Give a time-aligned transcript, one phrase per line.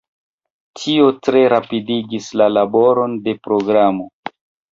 [0.79, 4.09] Tio tre rapidigis la laboron de programo.